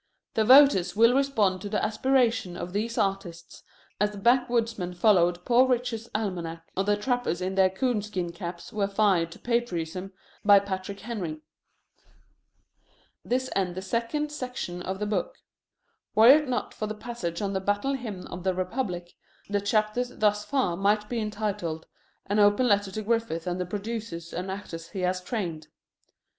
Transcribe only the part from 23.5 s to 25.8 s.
the producers and actors he has trained."